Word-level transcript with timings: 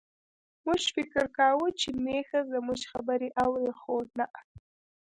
موږ 0.65 0.81
فکر 0.95 1.23
کاوه 1.37 1.67
چې 1.79 1.89
میښه 2.03 2.39
زموږ 2.53 2.79
خبرې 2.91 3.29
اوري، 3.43 3.71
خو 3.79 3.95
نه. 4.17 4.27